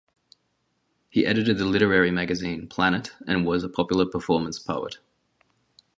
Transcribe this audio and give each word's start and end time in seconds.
He 1.11 1.27
edited 1.27 1.59
the 1.59 1.65
literary 1.65 2.09
magazine, 2.09 2.67
"Planet", 2.67 3.11
and 3.27 3.45
was 3.45 3.63
a 3.63 3.69
popular 3.69 4.07
performance 4.07 4.57
poet. 4.57 4.97